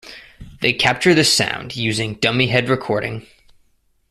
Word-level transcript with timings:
They 0.61 0.73
capture 0.73 1.13
this 1.13 1.31
sound 1.31 1.75
using 1.75 2.15
dummy 2.15 2.47
head 2.47 2.69
recording. 2.69 3.27